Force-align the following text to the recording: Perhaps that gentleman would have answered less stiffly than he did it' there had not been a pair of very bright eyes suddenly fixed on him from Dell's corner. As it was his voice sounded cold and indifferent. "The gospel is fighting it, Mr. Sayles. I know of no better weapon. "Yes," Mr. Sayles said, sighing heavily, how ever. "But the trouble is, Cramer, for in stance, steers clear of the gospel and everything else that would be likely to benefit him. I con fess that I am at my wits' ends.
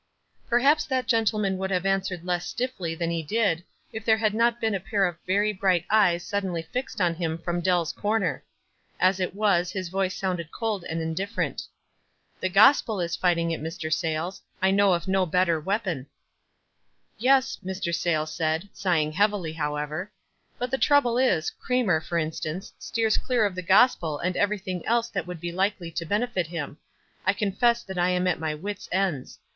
Perhaps 0.47 0.85
that 0.85 1.05
gentleman 1.07 1.59
would 1.59 1.69
have 1.69 1.85
answered 1.85 2.25
less 2.25 2.47
stiffly 2.47 2.95
than 2.95 3.11
he 3.11 3.21
did 3.21 3.63
it' 3.93 4.03
there 4.03 4.17
had 4.17 4.33
not 4.33 4.59
been 4.59 4.73
a 4.73 4.79
pair 4.79 5.05
of 5.05 5.17
very 5.27 5.53
bright 5.53 5.85
eyes 5.91 6.25
suddenly 6.25 6.63
fixed 6.63 6.99
on 6.99 7.13
him 7.13 7.37
from 7.37 7.61
Dell's 7.61 7.91
corner. 7.93 8.43
As 8.99 9.19
it 9.19 9.35
was 9.35 9.69
his 9.73 9.89
voice 9.89 10.17
sounded 10.17 10.51
cold 10.51 10.83
and 10.85 11.03
indifferent. 11.03 11.67
"The 12.39 12.49
gospel 12.49 12.99
is 12.99 13.15
fighting 13.15 13.51
it, 13.51 13.61
Mr. 13.61 13.93
Sayles. 13.93 14.41
I 14.59 14.71
know 14.71 14.93
of 14.93 15.07
no 15.07 15.27
better 15.27 15.59
weapon. 15.59 16.07
"Yes," 17.19 17.59
Mr. 17.63 17.93
Sayles 17.93 18.33
said, 18.33 18.69
sighing 18.73 19.11
heavily, 19.11 19.53
how 19.53 19.75
ever. 19.75 20.11
"But 20.57 20.71
the 20.71 20.79
trouble 20.79 21.19
is, 21.19 21.51
Cramer, 21.51 22.01
for 22.01 22.17
in 22.17 22.31
stance, 22.31 22.73
steers 22.79 23.17
clear 23.17 23.45
of 23.45 23.53
the 23.53 23.61
gospel 23.61 24.17
and 24.17 24.35
everything 24.35 24.83
else 24.87 25.09
that 25.09 25.27
would 25.27 25.39
be 25.39 25.51
likely 25.51 25.91
to 25.91 26.07
benefit 26.07 26.47
him. 26.47 26.79
I 27.23 27.33
con 27.33 27.51
fess 27.51 27.83
that 27.83 27.99
I 27.99 28.09
am 28.09 28.25
at 28.25 28.39
my 28.39 28.55
wits' 28.55 28.89
ends. 28.91 29.37